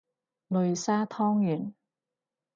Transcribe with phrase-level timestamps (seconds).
[0.49, 1.73] 擂沙湯圓